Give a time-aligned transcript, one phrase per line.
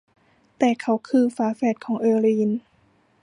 [0.57, 2.51] แต่เขาคือ ฝาแฝดของเอลลีน